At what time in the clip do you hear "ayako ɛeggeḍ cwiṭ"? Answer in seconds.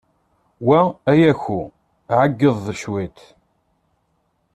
1.11-3.19